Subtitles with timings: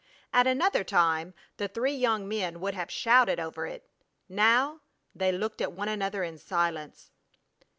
[0.33, 3.87] At another time the three young men would have shouted over it.
[4.27, 4.79] Now
[5.13, 7.11] they looked at one another in silence.